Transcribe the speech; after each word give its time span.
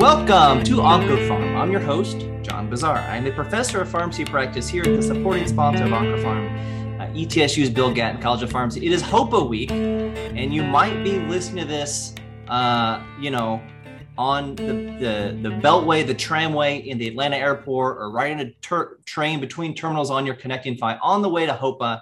Welcome 0.00 0.64
to 0.64 0.76
OncoPharm. 0.76 1.56
I'm 1.56 1.70
your 1.70 1.82
host, 1.82 2.20
John 2.40 2.70
Bossaer. 2.70 3.06
I'm 3.10 3.26
a 3.26 3.32
professor 3.32 3.82
of 3.82 3.90
pharmacy 3.90 4.24
practice 4.24 4.66
here 4.66 4.82
at 4.82 4.96
the 4.96 5.02
supporting 5.02 5.46
sponsor 5.46 5.84
of 5.84 5.90
OncoPharm, 5.90 6.98
uh, 6.98 7.12
ETSU's 7.12 7.68
Bill 7.68 7.92
Gatton 7.92 8.18
College 8.18 8.42
of 8.42 8.50
Pharmacy. 8.50 8.86
It 8.86 8.92
is 8.92 9.02
HOPA 9.02 9.46
week, 9.46 9.70
and 9.70 10.54
you 10.54 10.62
might 10.62 11.04
be 11.04 11.18
listening 11.18 11.66
to 11.66 11.68
this, 11.70 12.14
uh, 12.48 13.04
you 13.20 13.30
know, 13.30 13.60
on 14.16 14.54
the, 14.54 14.64
the, 14.64 15.38
the 15.42 15.50
Beltway, 15.56 16.06
the 16.06 16.14
tramway 16.14 16.78
in 16.78 16.96
the 16.96 17.06
Atlanta 17.06 17.36
airport, 17.36 17.98
or 17.98 18.10
riding 18.10 18.40
a 18.40 18.50
ter- 18.62 18.96
train 19.04 19.38
between 19.38 19.74
terminals 19.74 20.10
on 20.10 20.24
your 20.24 20.34
connecting 20.34 20.78
flight 20.78 20.96
on 21.02 21.20
the 21.20 21.28
way 21.28 21.44
to 21.44 21.52
HOPA. 21.52 22.00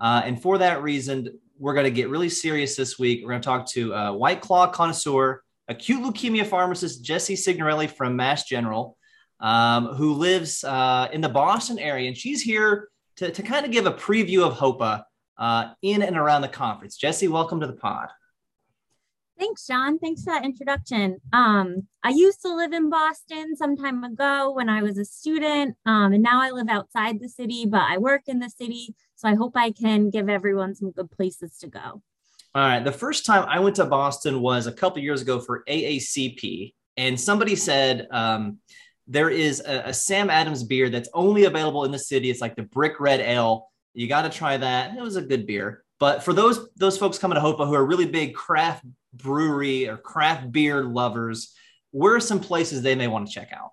Uh, 0.00 0.22
and 0.24 0.42
for 0.42 0.58
that 0.58 0.82
reason, 0.82 1.38
we're 1.56 1.74
going 1.74 1.84
to 1.84 1.92
get 1.92 2.08
really 2.08 2.30
serious 2.30 2.74
this 2.74 2.98
week. 2.98 3.20
We're 3.22 3.30
going 3.30 3.42
to 3.42 3.46
talk 3.46 3.64
to 3.68 3.94
uh, 3.94 4.12
White 4.12 4.40
Claw 4.40 4.66
connoisseur, 4.66 5.44
acute 5.68 6.02
leukemia 6.02 6.46
pharmacist 6.46 7.02
Jesse 7.02 7.36
Signorelli 7.36 7.86
from 7.86 8.16
Mass 8.16 8.44
General, 8.44 8.96
um, 9.40 9.86
who 9.88 10.14
lives 10.14 10.64
uh, 10.64 11.08
in 11.12 11.20
the 11.20 11.28
Boston 11.28 11.78
area. 11.78 12.08
And 12.08 12.16
she's 12.16 12.42
here 12.42 12.88
to, 13.16 13.30
to 13.30 13.42
kind 13.42 13.64
of 13.64 13.72
give 13.72 13.86
a 13.86 13.92
preview 13.92 14.42
of 14.42 14.54
HOPA 14.54 15.02
uh, 15.36 15.72
in 15.82 16.02
and 16.02 16.16
around 16.16 16.42
the 16.42 16.48
conference. 16.48 16.96
Jesse, 16.96 17.28
welcome 17.28 17.60
to 17.60 17.66
the 17.66 17.74
pod. 17.74 18.08
Thanks, 19.38 19.68
John. 19.68 20.00
Thanks 20.00 20.24
for 20.24 20.32
that 20.32 20.44
introduction. 20.44 21.20
Um, 21.32 21.86
I 22.02 22.08
used 22.08 22.42
to 22.42 22.52
live 22.52 22.72
in 22.72 22.90
Boston 22.90 23.54
some 23.54 23.76
time 23.76 24.02
ago 24.02 24.50
when 24.50 24.68
I 24.68 24.82
was 24.82 24.98
a 24.98 25.04
student, 25.04 25.76
um, 25.86 26.12
and 26.12 26.22
now 26.24 26.42
I 26.42 26.50
live 26.50 26.68
outside 26.68 27.20
the 27.20 27.28
city, 27.28 27.64
but 27.64 27.82
I 27.82 27.98
work 27.98 28.22
in 28.26 28.40
the 28.40 28.50
city. 28.50 28.96
So 29.14 29.28
I 29.28 29.36
hope 29.36 29.52
I 29.56 29.70
can 29.70 30.10
give 30.10 30.28
everyone 30.28 30.74
some 30.74 30.90
good 30.90 31.10
places 31.12 31.56
to 31.58 31.68
go. 31.68 32.02
All 32.54 32.62
right. 32.66 32.82
The 32.82 32.92
first 32.92 33.26
time 33.26 33.44
I 33.48 33.60
went 33.60 33.76
to 33.76 33.84
Boston 33.84 34.40
was 34.40 34.66
a 34.66 34.72
couple 34.72 35.02
years 35.02 35.22
ago 35.22 35.40
for 35.40 35.64
AACP, 35.68 36.72
and 36.96 37.20
somebody 37.20 37.54
said 37.56 38.08
um, 38.10 38.58
there 39.06 39.30
is 39.30 39.60
a, 39.60 39.88
a, 39.88 39.94
Sam 39.94 40.30
Adams 40.30 40.64
beer 40.64 40.90
that's 40.90 41.08
only 41.14 41.44
available 41.44 41.84
in 41.84 41.92
the 41.92 41.98
city. 41.98 42.30
It's 42.30 42.40
like 42.40 42.56
the 42.56 42.62
Brick 42.62 43.00
Red 43.00 43.20
Ale. 43.20 43.68
You 43.94 44.08
got 44.08 44.22
to 44.22 44.30
try 44.30 44.56
that. 44.56 44.96
It 44.96 45.02
was 45.02 45.16
a 45.16 45.22
good 45.22 45.46
beer. 45.46 45.84
But 46.00 46.22
for 46.22 46.32
those 46.32 46.68
those 46.76 46.96
folks 46.96 47.18
coming 47.18 47.36
to 47.36 47.42
Hopa 47.42 47.66
who 47.66 47.74
are 47.74 47.84
really 47.84 48.06
big 48.06 48.34
craft 48.34 48.84
brewery 49.12 49.88
or 49.88 49.96
craft 49.96 50.50
beer 50.52 50.84
lovers, 50.84 51.54
where 51.90 52.14
are 52.14 52.20
some 52.20 52.40
places 52.40 52.82
they 52.82 52.94
may 52.94 53.08
want 53.08 53.26
to 53.26 53.32
check 53.32 53.50
out? 53.52 53.70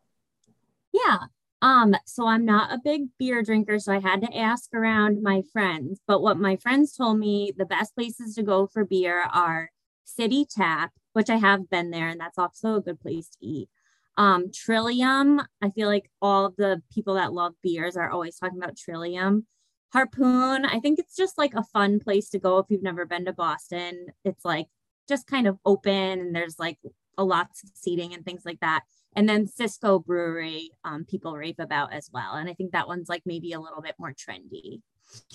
Yeah. 0.92 1.18
Um, 1.66 1.96
so 2.06 2.28
I'm 2.28 2.46
not 2.46 2.72
a 2.72 2.78
big 2.78 3.08
beer 3.18 3.42
drinker, 3.42 3.80
so 3.80 3.92
I 3.92 4.00
had 4.00 4.22
to 4.22 4.38
ask 4.38 4.72
around 4.72 5.24
my 5.24 5.42
friends. 5.52 6.00
But 6.08 6.22
what 6.22 6.38
my 6.38 6.58
friends 6.58 6.96
told 6.96 7.18
me 7.18 7.54
the 7.58 7.66
best 7.66 7.96
places 7.96 8.36
to 8.36 8.44
go 8.44 8.68
for 8.68 8.86
beer 8.86 9.24
are 9.34 9.72
City 10.04 10.46
Tap, 10.46 10.92
which 11.14 11.28
I 11.28 11.38
have 11.38 11.68
been 11.68 11.90
there, 11.90 12.08
and 12.08 12.20
that's 12.22 12.38
also 12.38 12.76
a 12.76 12.82
good 12.82 13.00
place 13.00 13.30
to 13.30 13.38
eat. 13.42 13.70
Um, 14.16 14.52
Trillium, 14.54 15.42
I 15.60 15.72
feel 15.72 15.88
like 15.88 16.12
all 16.22 16.54
the 16.56 16.84
people 16.94 17.16
that 17.16 17.34
love 17.34 17.56
beers 17.64 17.98
are 17.98 18.12
always 18.12 18.38
talking 18.38 18.60
about 18.62 18.78
Trillium. 18.78 19.48
Harpoon, 19.92 20.66
I 20.66 20.80
think 20.80 21.00
it's 21.00 21.16
just 21.16 21.36
like 21.36 21.56
a 21.56 21.64
fun 21.64 22.00
place 22.00 22.30
to 22.30 22.40
go 22.40 22.60
if 22.60 22.68
you've 22.70 22.84
never 22.84 23.08
been 23.08 23.26
to 23.26 23.34
Boston. 23.34 24.10
It's 24.24 24.46
like 24.46 24.68
just 25.10 25.26
kind 25.26 25.48
of 25.48 25.58
open 25.66 26.20
and 26.20 26.36
there's 26.36 26.60
like 26.60 26.78
a 27.18 27.24
lots 27.24 27.64
of 27.64 27.72
seating 27.74 28.14
and 28.14 28.24
things 28.24 28.44
like 28.46 28.60
that 28.60 28.84
and 29.16 29.28
then 29.28 29.48
Cisco 29.48 30.00
Brewery, 30.00 30.72
um, 30.84 31.06
people 31.06 31.36
rave 31.36 31.56
about 31.60 31.94
as 31.94 32.10
well. 32.12 32.34
And 32.34 32.50
I 32.50 32.54
think 32.54 32.72
that 32.72 32.88
one's 32.88 33.10
like 33.10 33.24
maybe 33.26 33.54
a 33.54 33.60
little 33.60 33.82
bit 33.82 33.96
more 33.98 34.14
trendy. 34.14 34.82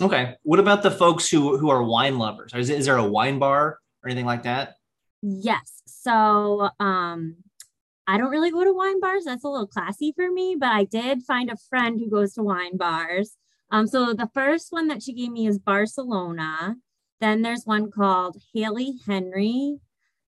Okay. 0.01 0.37
What 0.43 0.59
about 0.59 0.83
the 0.83 0.91
folks 0.91 1.31
who 1.31 1.57
who 1.57 1.71
are 1.71 1.83
wine 1.83 2.19
lovers? 2.19 2.53
Is, 2.55 2.71
is 2.71 2.87
there 2.87 2.97
a 2.97 3.05
wine 3.05 3.39
bar 3.39 3.79
or 4.03 4.09
anything 4.11 4.27
like 4.27 4.43
that? 4.43 4.75
Yes. 5.23 5.83
So 5.87 6.71
um, 6.79 7.37
I 8.07 8.19
don't 8.19 8.31
really 8.31 8.51
go 8.51 8.65
to 8.65 8.73
wine 8.73 9.01
bars. 9.01 9.25
That's 9.25 9.45
a 9.45 9.49
little 9.49 9.67
classy 9.67 10.13
for 10.15 10.31
me, 10.31 10.57
but 10.59 10.71
I 10.71 10.85
did 10.85 11.23
find 11.23 11.51
a 11.51 11.57
friend 11.57 11.99
who 11.99 12.11
goes 12.11 12.35
to 12.35 12.43
wine 12.43 12.77
bars. 12.77 13.37
Um, 13.71 13.87
so 13.87 14.13
the 14.13 14.31
first 14.35 14.73
one 14.73 14.89
that 14.89 15.03
she 15.03 15.13
gave 15.13 15.31
me 15.31 15.47
is 15.47 15.59
Barcelona. 15.59 16.77
Then 17.21 17.43
there's 17.43 17.65
one 17.65 17.91
called 17.91 18.43
Haley 18.53 18.95
Henry 19.07 19.79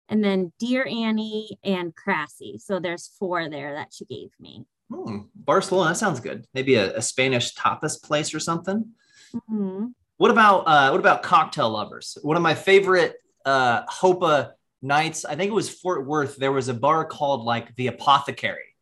and 0.10 0.24
then 0.24 0.52
Dear 0.60 0.88
Annie 0.88 1.58
and 1.64 1.94
Krasi. 1.96 2.60
So 2.62 2.80
there's 2.80 3.08
four 3.20 3.50
there 3.50 3.74
that 3.74 3.94
she 3.94 4.06
gave 4.06 4.30
me. 4.40 4.66
Hmm. 4.94 5.20
Barcelona, 5.36 5.90
that 5.90 5.98
sounds 5.98 6.20
good. 6.20 6.46
Maybe 6.54 6.76
a, 6.76 6.96
a 6.98 7.02
Spanish 7.02 7.54
tapas 7.56 8.02
place 8.02 8.34
or 8.34 8.40
something. 8.40 8.86
Mm-hmm. 9.34 9.88
What 10.18 10.32
about 10.32 10.68
uh, 10.68 10.90
what 10.90 11.00
about 11.00 11.24
cocktail 11.24 11.70
lovers? 11.70 12.18
One 12.22 12.38
of 12.38 12.44
my 12.44 12.56
favorite 12.56 13.16
uh, 13.46 13.86
Hopa 13.86 14.52
nights, 14.82 15.26
I 15.26 15.36
think 15.36 15.50
it 15.50 15.54
was 15.54 15.70
Fort 15.70 16.08
Worth. 16.08 16.38
There 16.38 16.52
was 16.52 16.70
a 16.70 16.74
bar 16.74 17.06
called 17.06 17.44
like 17.44 17.76
the 17.76 17.88
Apothecary, 17.88 18.76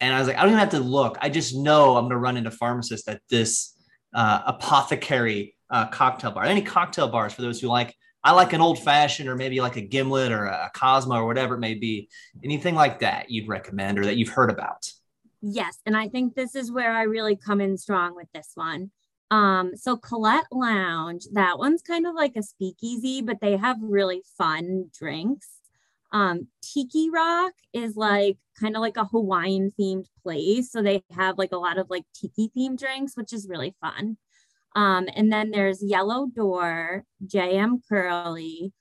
and 0.00 0.14
I 0.14 0.18
was 0.18 0.26
like, 0.26 0.36
I 0.36 0.40
don't 0.40 0.50
even 0.50 0.58
have 0.60 0.70
to 0.70 0.80
look. 0.80 1.18
I 1.20 1.28
just 1.28 1.54
know 1.54 1.96
I'm 1.96 2.04
going 2.04 2.10
to 2.10 2.16
run 2.16 2.36
into 2.36 2.50
pharmacists 2.50 3.06
at 3.06 3.20
this 3.28 3.76
uh, 4.14 4.42
Apothecary 4.46 5.56
uh, 5.70 5.86
cocktail 5.88 6.32
bar. 6.32 6.44
Any 6.44 6.62
cocktail 6.62 7.08
bars 7.08 7.32
for 7.32 7.42
those 7.42 7.60
who 7.60 7.68
like 7.68 7.94
I 8.24 8.32
like 8.32 8.54
an 8.54 8.62
old 8.62 8.82
fashioned 8.82 9.28
or 9.28 9.36
maybe 9.36 9.60
like 9.60 9.76
a 9.76 9.82
gimlet 9.82 10.32
or 10.32 10.46
a 10.46 10.70
Cosmo 10.74 11.16
or 11.16 11.26
whatever 11.26 11.54
it 11.56 11.60
may 11.60 11.74
be. 11.74 12.08
Anything 12.42 12.74
like 12.74 13.00
that 13.00 13.30
you'd 13.30 13.48
recommend 13.48 13.98
or 13.98 14.06
that 14.06 14.16
you've 14.16 14.30
heard 14.30 14.50
about? 14.50 14.90
Yes. 15.42 15.78
And 15.84 15.94
I 15.94 16.08
think 16.08 16.34
this 16.34 16.54
is 16.54 16.72
where 16.72 16.92
I 16.92 17.02
really 17.02 17.36
come 17.36 17.60
in 17.60 17.76
strong 17.76 18.16
with 18.16 18.28
this 18.32 18.52
one. 18.54 18.90
Um, 19.30 19.76
so 19.76 19.96
Colette 19.96 20.46
Lounge, 20.50 21.26
that 21.32 21.58
one's 21.58 21.82
kind 21.82 22.06
of 22.06 22.14
like 22.14 22.36
a 22.36 22.42
speakeasy, 22.42 23.20
but 23.20 23.40
they 23.40 23.56
have 23.56 23.76
really 23.80 24.22
fun 24.38 24.90
drinks. 24.98 25.48
Um, 26.12 26.46
Tiki 26.62 27.10
Rock 27.10 27.52
is 27.72 27.96
like 27.96 28.38
kind 28.58 28.76
of 28.76 28.80
like 28.80 28.96
a 28.96 29.04
Hawaiian 29.04 29.72
themed 29.78 30.06
place. 30.22 30.70
So 30.70 30.80
they 30.80 31.02
have 31.10 31.36
like 31.36 31.52
a 31.52 31.58
lot 31.58 31.76
of 31.76 31.90
like 31.90 32.04
tiki 32.14 32.50
themed 32.56 32.78
drinks, 32.78 33.16
which 33.16 33.32
is 33.32 33.48
really 33.48 33.74
fun. 33.80 34.16
Um, 34.74 35.08
and 35.14 35.32
then 35.32 35.50
there's 35.50 35.82
Yellow 35.82 36.26
Door, 36.26 37.04
JM 37.26 37.80
Curley, 37.88 38.72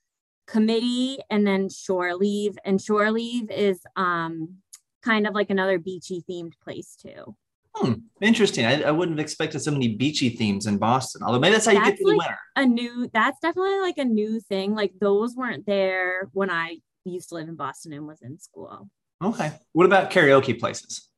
Committee, 0.47 1.19
and 1.29 1.45
then 1.45 1.69
Shore 1.69 2.15
Leave. 2.15 2.57
And 2.65 2.81
Shore 2.81 3.11
Leave 3.11 3.51
is 3.51 3.79
um, 3.95 4.55
kind 5.03 5.27
of 5.27 5.33
like 5.33 5.49
another 5.49 5.77
beachy 5.77 6.23
themed 6.29 6.53
place 6.63 6.95
too. 6.95 7.35
Hmm, 7.75 7.93
interesting. 8.21 8.65
I, 8.65 8.83
I, 8.83 8.91
wouldn't 8.91 9.17
have 9.17 9.23
expected 9.23 9.59
so 9.59 9.71
many 9.71 9.95
beachy 9.95 10.29
themes 10.29 10.67
in 10.67 10.77
Boston. 10.77 11.23
Although 11.23 11.39
maybe 11.39 11.53
that's 11.53 11.65
how 11.65 11.73
that's 11.73 11.85
you 11.85 11.91
get 11.91 11.99
through 11.99 12.17
like 12.17 12.27
the 12.27 12.31
winter. 12.31 12.39
A 12.55 12.65
new 12.67 13.09
that's 13.11 13.39
definitely 13.39 13.79
like 13.79 13.97
a 13.97 14.05
new 14.05 14.39
thing. 14.39 14.75
Like 14.75 14.93
those 15.01 15.35
weren't 15.35 15.65
there 15.65 16.29
when 16.33 16.51
I 16.51 16.77
used 17.03 17.29
to 17.29 17.35
live 17.35 17.49
in 17.49 17.55
Boston 17.55 17.93
and 17.93 18.05
was 18.05 18.21
in 18.21 18.37
school. 18.37 18.89
Okay. 19.23 19.53
What 19.71 19.87
about 19.87 20.11
karaoke 20.11 20.59
places? 20.59 21.09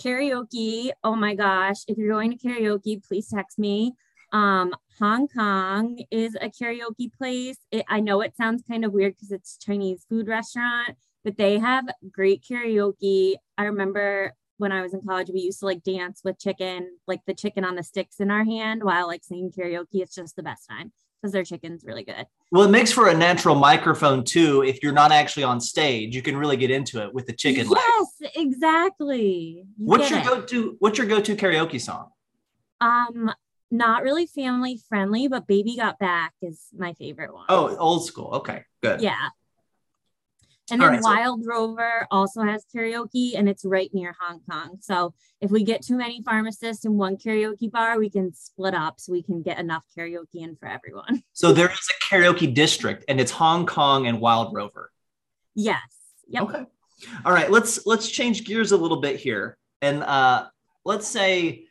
Karaoke. 0.00 0.90
Oh 1.04 1.14
my 1.14 1.34
gosh. 1.34 1.78
If 1.86 1.98
you're 1.98 2.12
going 2.12 2.36
to 2.36 2.48
karaoke, 2.48 3.02
please 3.06 3.28
text 3.28 3.58
me. 3.58 3.92
Um, 4.32 4.74
Hong 4.98 5.28
Kong 5.28 5.98
is 6.10 6.36
a 6.40 6.48
karaoke 6.48 7.12
place. 7.12 7.58
It, 7.70 7.84
I 7.88 8.00
know 8.00 8.20
it 8.20 8.36
sounds 8.36 8.62
kind 8.68 8.84
of 8.84 8.92
weird 8.92 9.14
because 9.14 9.32
it's 9.32 9.58
Chinese 9.58 10.04
food 10.08 10.28
restaurant, 10.28 10.96
but 11.24 11.36
they 11.36 11.58
have 11.58 11.88
great 12.10 12.44
karaoke. 12.48 13.34
I 13.58 13.64
remember 13.64 14.34
when 14.58 14.72
I 14.72 14.82
was 14.82 14.94
in 14.94 15.00
college, 15.00 15.30
we 15.32 15.40
used 15.40 15.60
to 15.60 15.66
like 15.66 15.82
dance 15.82 16.20
with 16.22 16.38
chicken, 16.38 16.98
like 17.06 17.20
the 17.26 17.34
chicken 17.34 17.64
on 17.64 17.76
the 17.76 17.82
sticks 17.82 18.20
in 18.20 18.30
our 18.30 18.44
hand 18.44 18.84
while 18.84 19.06
like 19.06 19.24
singing 19.24 19.50
karaoke. 19.50 20.02
It's 20.02 20.14
just 20.14 20.36
the 20.36 20.42
best 20.42 20.68
time 20.68 20.92
because 21.20 21.32
their 21.32 21.44
chicken's 21.44 21.84
really 21.84 22.04
good. 22.04 22.26
Well, 22.50 22.64
it 22.64 22.70
makes 22.70 22.90
for 22.90 23.08
a 23.08 23.14
natural 23.14 23.54
microphone 23.54 24.24
too. 24.24 24.62
If 24.62 24.82
you're 24.82 24.92
not 24.92 25.12
actually 25.12 25.44
on 25.44 25.60
stage, 25.60 26.14
you 26.14 26.22
can 26.22 26.36
really 26.36 26.56
get 26.56 26.70
into 26.70 27.02
it 27.02 27.12
with 27.12 27.26
the 27.26 27.32
chicken. 27.32 27.68
Yes, 27.70 28.06
leg. 28.20 28.30
exactly. 28.34 29.64
You 29.78 29.86
what's 29.86 30.10
your 30.10 30.20
it. 30.20 30.24
go-to? 30.24 30.76
What's 30.78 30.98
your 30.98 31.06
go-to 31.06 31.36
karaoke 31.36 31.80
song? 31.80 32.10
Um, 32.80 33.30
not 33.70 34.02
really 34.02 34.26
family 34.26 34.80
friendly, 34.88 35.28
but 35.28 35.46
"Baby 35.46 35.76
Got 35.76 35.98
Back" 35.98 36.32
is 36.42 36.60
my 36.76 36.94
favorite 36.94 37.32
one. 37.32 37.46
Oh, 37.48 37.76
old 37.76 38.06
school. 38.06 38.30
Okay, 38.36 38.64
good. 38.82 39.00
Yeah, 39.00 39.28
and 40.70 40.80
then 40.80 40.90
right, 40.90 41.02
Wild 41.02 41.42
so- 41.42 41.50
Rover 41.50 42.06
also 42.10 42.42
has 42.42 42.64
karaoke 42.74 43.32
and 43.36 43.48
it's 43.48 43.64
right 43.64 43.90
near 43.92 44.14
Hong 44.20 44.40
Kong. 44.48 44.78
So 44.80 45.14
if 45.40 45.50
we 45.50 45.64
get 45.64 45.82
too 45.82 45.96
many 45.96 46.22
pharmacists 46.22 46.84
in 46.84 46.96
one 46.96 47.16
karaoke 47.16 47.70
bar, 47.70 47.98
we 47.98 48.10
can 48.10 48.32
split 48.34 48.74
up 48.74 49.00
so 49.00 49.12
we 49.12 49.22
can 49.22 49.42
get 49.42 49.58
enough 49.58 49.84
karaoke 49.96 50.26
in 50.34 50.56
for 50.56 50.68
everyone. 50.68 51.22
So 51.32 51.52
there 51.52 51.70
is 51.70 51.88
a 51.88 52.14
karaoke 52.14 52.52
district 52.52 53.04
and 53.08 53.18
it's 53.20 53.30
Hong 53.30 53.64
Kong 53.64 54.06
and 54.06 54.20
Wild 54.20 54.54
Rover. 54.54 54.90
Yes. 55.54 55.80
Yep. 56.28 56.42
Okay. 56.42 56.64
All 57.24 57.32
right, 57.32 57.50
let's 57.50 57.86
let's 57.86 58.08
change 58.10 58.44
gears 58.44 58.72
a 58.72 58.76
little 58.76 59.00
bit 59.00 59.18
here. 59.18 59.56
And 59.80 60.02
uh 60.02 60.48
let's 60.84 61.08
say 61.08 61.64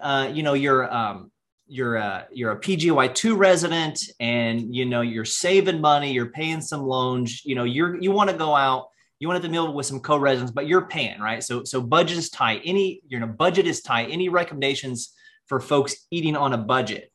uh 0.00 0.30
you 0.32 0.42
know 0.42 0.54
you're 0.54 0.92
um 0.92 1.32
you're 1.68 1.96
a 1.96 2.26
you're 2.32 2.52
a 2.52 2.60
PGY2 2.60 3.36
resident 3.36 4.00
and 4.18 4.74
you 4.74 4.86
know 4.86 5.02
you're 5.02 5.24
saving 5.24 5.80
money, 5.80 6.12
you're 6.12 6.30
paying 6.30 6.60
some 6.60 6.82
loans, 6.82 7.44
you 7.44 7.54
know, 7.54 7.64
you're 7.64 8.00
you 8.00 8.10
want 8.10 8.30
to 8.30 8.36
go 8.36 8.56
out, 8.56 8.88
you 9.18 9.28
want 9.28 9.42
to 9.42 9.48
deal 9.48 9.72
with 9.72 9.86
some 9.86 10.00
co-residents, 10.00 10.52
but 10.52 10.66
you're 10.66 10.86
paying, 10.86 11.20
right? 11.20 11.42
So 11.42 11.64
so 11.64 11.80
budget 11.80 12.18
is 12.18 12.30
tight. 12.30 12.62
Any 12.64 13.02
you 13.06 13.20
know, 13.20 13.26
budget 13.26 13.66
is 13.66 13.82
tight. 13.82 14.08
Any 14.10 14.28
recommendations 14.28 15.12
for 15.46 15.60
folks 15.60 16.06
eating 16.10 16.36
on 16.36 16.52
a 16.52 16.58
budget? 16.58 17.12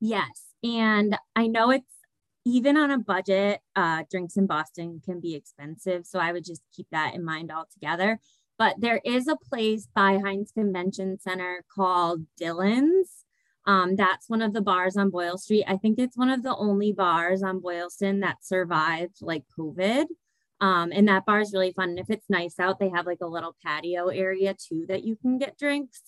Yes. 0.00 0.44
And 0.62 1.16
I 1.36 1.46
know 1.46 1.70
it's 1.70 1.84
even 2.44 2.76
on 2.76 2.90
a 2.90 2.98
budget, 2.98 3.60
uh, 3.76 4.04
drinks 4.10 4.36
in 4.36 4.46
Boston 4.46 5.02
can 5.04 5.20
be 5.20 5.34
expensive. 5.34 6.06
So 6.06 6.18
I 6.18 6.32
would 6.32 6.44
just 6.44 6.62
keep 6.74 6.86
that 6.92 7.14
in 7.14 7.24
mind 7.24 7.52
altogether. 7.52 8.18
But 8.58 8.80
there 8.80 9.00
is 9.04 9.28
a 9.28 9.36
place 9.36 9.88
by 9.94 10.18
Hynes 10.18 10.52
Convention 10.52 11.18
Center 11.18 11.64
called 11.72 12.26
Dillon's. 12.36 13.24
Um, 13.66 13.96
that's 13.96 14.28
one 14.28 14.42
of 14.42 14.52
the 14.52 14.62
bars 14.62 14.96
on 14.96 15.10
Boyle 15.10 15.38
Street. 15.38 15.64
I 15.68 15.76
think 15.76 15.98
it's 15.98 16.16
one 16.16 16.30
of 16.30 16.42
the 16.42 16.56
only 16.56 16.92
bars 16.92 17.42
on 17.42 17.60
Boylston 17.60 18.20
that 18.20 18.44
survived 18.44 19.18
like 19.20 19.44
COVID. 19.58 20.06
Um, 20.60 20.90
and 20.92 21.06
that 21.08 21.26
bar 21.26 21.40
is 21.40 21.52
really 21.52 21.72
fun. 21.72 21.90
And 21.90 21.98
if 21.98 22.10
it's 22.10 22.28
nice 22.28 22.58
out, 22.58 22.78
they 22.78 22.88
have 22.88 23.06
like 23.06 23.20
a 23.20 23.26
little 23.26 23.54
patio 23.64 24.08
area 24.08 24.54
too 24.54 24.86
that 24.88 25.04
you 25.04 25.16
can 25.16 25.38
get 25.38 25.58
drinks. 25.58 26.02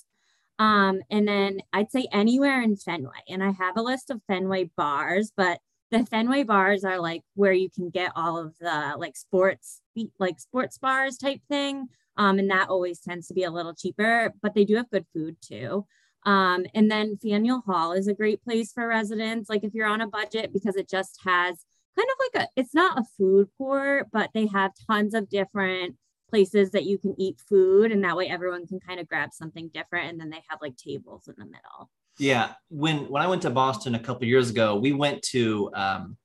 Um, 0.58 1.00
and 1.10 1.28
then 1.28 1.60
I'd 1.72 1.90
say 1.90 2.06
anywhere 2.12 2.62
in 2.62 2.76
Fenway. 2.76 3.22
And 3.28 3.42
I 3.44 3.52
have 3.52 3.76
a 3.76 3.82
list 3.82 4.10
of 4.10 4.22
Fenway 4.26 4.70
bars, 4.76 5.32
but 5.36 5.60
the 5.90 6.04
Fenway 6.06 6.44
bars 6.44 6.84
are 6.84 7.00
like 7.00 7.22
where 7.34 7.52
you 7.52 7.68
can 7.70 7.90
get 7.90 8.12
all 8.16 8.38
of 8.38 8.54
the 8.58 8.94
like 8.98 9.16
sports, 9.16 9.80
like 10.18 10.40
sports 10.40 10.78
bars 10.78 11.16
type 11.16 11.40
thing. 11.48 11.88
Um, 12.16 12.38
and 12.38 12.50
that 12.50 12.68
always 12.68 13.00
tends 13.00 13.28
to 13.28 13.34
be 13.34 13.44
a 13.44 13.50
little 13.50 13.74
cheaper, 13.74 14.32
but 14.42 14.54
they 14.54 14.64
do 14.64 14.76
have 14.76 14.90
good 14.90 15.06
food 15.14 15.36
too. 15.40 15.86
Um, 16.26 16.66
and 16.74 16.90
then 16.90 17.16
Faneuil 17.16 17.62
Hall 17.66 17.92
is 17.92 18.08
a 18.08 18.14
great 18.14 18.42
place 18.42 18.72
for 18.72 18.86
residents. 18.86 19.48
Like 19.48 19.64
if 19.64 19.72
you're 19.72 19.86
on 19.86 20.02
a 20.02 20.06
budget, 20.06 20.52
because 20.52 20.76
it 20.76 20.88
just 20.88 21.18
has 21.24 21.64
kind 21.96 22.08
of 22.08 22.16
like 22.34 22.44
a, 22.44 22.60
it's 22.60 22.74
not 22.74 22.98
a 22.98 23.04
food 23.16 23.48
court, 23.56 24.08
but 24.12 24.30
they 24.34 24.46
have 24.46 24.72
tons 24.86 25.14
of 25.14 25.30
different 25.30 25.96
places 26.28 26.72
that 26.72 26.84
you 26.84 26.98
can 26.98 27.14
eat 27.18 27.40
food. 27.48 27.90
And 27.90 28.04
that 28.04 28.16
way 28.16 28.28
everyone 28.28 28.66
can 28.66 28.80
kind 28.80 29.00
of 29.00 29.08
grab 29.08 29.30
something 29.32 29.70
different. 29.72 30.10
And 30.10 30.20
then 30.20 30.30
they 30.30 30.42
have 30.48 30.60
like 30.60 30.76
tables 30.76 31.26
in 31.26 31.34
the 31.38 31.46
middle. 31.46 31.90
Yeah. 32.18 32.52
When, 32.68 33.08
when 33.08 33.22
I 33.22 33.26
went 33.26 33.42
to 33.42 33.50
Boston 33.50 33.94
a 33.94 33.98
couple 33.98 34.26
years 34.26 34.50
ago, 34.50 34.76
we 34.76 34.92
went 34.92 35.22
to, 35.30 35.70
um, 35.74 36.16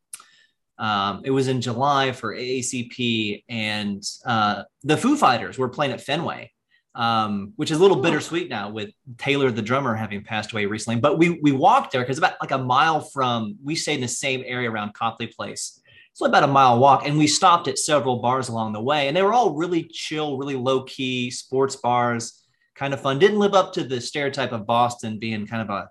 um, 0.77 1.21
it 1.23 1.31
was 1.31 1.47
in 1.47 1.61
July 1.61 2.11
for 2.11 2.35
AACP, 2.35 3.43
and 3.47 4.03
uh, 4.25 4.63
the 4.83 4.97
Foo 4.97 5.15
Fighters 5.15 5.57
were 5.57 5.69
playing 5.69 5.93
at 5.93 6.01
Fenway, 6.01 6.51
um, 6.95 7.53
which 7.55 7.71
is 7.71 7.77
a 7.77 7.81
little 7.81 8.01
bittersweet 8.01 8.49
now 8.49 8.69
with 8.69 8.89
Taylor, 9.17 9.51
the 9.51 9.61
drummer, 9.61 9.95
having 9.95 10.23
passed 10.23 10.51
away 10.51 10.65
recently. 10.65 10.99
But 10.99 11.17
we 11.17 11.39
we 11.41 11.51
walked 11.51 11.91
there 11.91 12.01
because 12.01 12.17
about 12.17 12.33
like 12.41 12.51
a 12.51 12.57
mile 12.57 13.01
from 13.01 13.57
we 13.63 13.75
stayed 13.75 13.95
in 13.95 14.01
the 14.01 14.07
same 14.07 14.43
area 14.45 14.69
around 14.69 14.93
Copley 14.93 15.27
Place. 15.27 15.79
It's 16.11 16.19
So 16.19 16.25
about 16.25 16.43
a 16.43 16.47
mile 16.47 16.79
walk, 16.79 17.07
and 17.07 17.17
we 17.17 17.27
stopped 17.27 17.67
at 17.67 17.77
several 17.77 18.17
bars 18.17 18.49
along 18.49 18.73
the 18.73 18.81
way, 18.81 19.07
and 19.07 19.15
they 19.15 19.23
were 19.23 19.33
all 19.33 19.53
really 19.53 19.83
chill, 19.83 20.37
really 20.37 20.55
low 20.55 20.83
key 20.83 21.31
sports 21.31 21.77
bars, 21.77 22.43
kind 22.75 22.93
of 22.93 23.01
fun. 23.01 23.19
Didn't 23.19 23.39
live 23.39 23.53
up 23.53 23.73
to 23.73 23.83
the 23.83 24.01
stereotype 24.01 24.51
of 24.51 24.65
Boston 24.65 25.19
being 25.19 25.47
kind 25.47 25.61
of 25.61 25.69
a, 25.69 25.89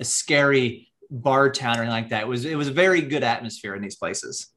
a 0.00 0.04
scary 0.04 0.88
bar 1.10 1.50
town 1.50 1.78
or 1.78 1.82
anything 1.82 1.90
like 1.90 2.08
that. 2.10 2.22
It 2.22 2.28
was 2.28 2.44
it 2.44 2.56
was 2.56 2.68
a 2.68 2.72
very 2.72 3.00
good 3.00 3.22
atmosphere 3.22 3.74
in 3.74 3.82
these 3.82 3.96
places. 3.96 4.48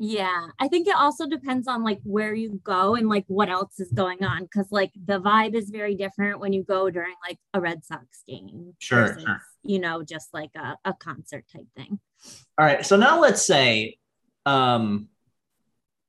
Yeah, 0.00 0.48
I 0.60 0.68
think 0.68 0.86
it 0.86 0.94
also 0.94 1.26
depends 1.26 1.66
on 1.66 1.82
like 1.82 1.98
where 2.04 2.32
you 2.32 2.60
go 2.62 2.94
and 2.94 3.08
like 3.08 3.24
what 3.26 3.48
else 3.48 3.80
is 3.80 3.90
going 3.90 4.22
on 4.22 4.42
because 4.44 4.70
like 4.70 4.92
the 5.04 5.20
vibe 5.20 5.54
is 5.54 5.70
very 5.70 5.96
different 5.96 6.38
when 6.38 6.52
you 6.52 6.62
go 6.62 6.88
during 6.88 7.14
like 7.28 7.38
a 7.52 7.60
Red 7.60 7.84
Sox 7.84 8.22
game. 8.26 8.74
Sure, 8.78 9.08
versus, 9.08 9.24
sure. 9.24 9.40
You 9.64 9.80
know, 9.80 10.04
just 10.04 10.32
like 10.32 10.50
a, 10.54 10.76
a 10.84 10.94
concert 10.94 11.44
type 11.52 11.66
thing. 11.76 11.98
All 12.56 12.64
right. 12.64 12.86
So 12.86 12.96
now 12.96 13.20
let's 13.20 13.44
say 13.44 13.98
um 14.46 15.08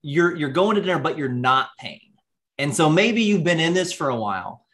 you're 0.03 0.35
you're 0.35 0.49
going 0.49 0.75
to 0.75 0.81
dinner, 0.81 0.99
but 0.99 1.17
you're 1.17 1.29
not 1.29 1.69
paying. 1.79 2.13
And 2.59 2.75
so 2.75 2.89
maybe 2.89 3.23
you've 3.23 3.43
been 3.43 3.59
in 3.59 3.73
this 3.73 3.91
for 3.91 4.09
a 4.09 4.15
while, 4.15 4.65